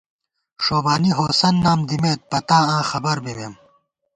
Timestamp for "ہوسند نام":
1.17-1.79